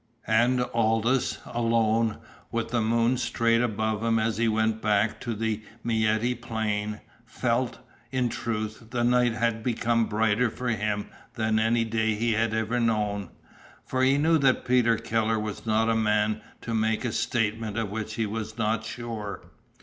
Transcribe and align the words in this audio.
And 0.25 0.61
Aldous, 0.73 1.37
alone, 1.45 2.17
with 2.51 2.69
the 2.69 2.81
moon 2.81 3.17
straight 3.17 3.61
above 3.61 4.03
him 4.03 4.17
as 4.17 4.37
he 4.37 4.47
went 4.47 4.81
back 4.81 5.19
to 5.21 5.35
the 5.35 5.61
Miette 5.83 6.41
Plain, 6.41 7.01
felt, 7.23 7.77
in 8.11 8.27
truth, 8.27 8.87
this 8.89 9.05
night 9.05 9.33
had 9.35 9.61
become 9.61 10.07
brighter 10.07 10.49
for 10.49 10.69
him 10.69 11.05
than 11.35 11.59
any 11.59 11.83
day 11.83 12.15
he 12.15 12.31
had 12.33 12.51
ever 12.55 12.79
known. 12.79 13.29
For 13.85 14.01
he 14.01 14.17
knew 14.17 14.39
that 14.39 14.65
Peter 14.65 14.97
Keller 14.97 15.37
was 15.37 15.67
not 15.67 15.87
a 15.87 15.95
man 15.95 16.41
to 16.61 16.73
make 16.73 17.05
a 17.05 17.11
statement 17.11 17.77
of 17.77 17.91
which 17.91 18.15
he 18.15 18.25
was 18.25 18.57
not 18.57 18.83
sure. 18.83 19.41